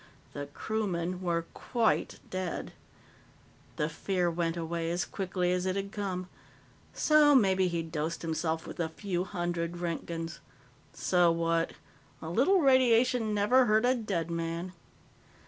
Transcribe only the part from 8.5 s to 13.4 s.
with a few hundred Roentgens so what? A little radiation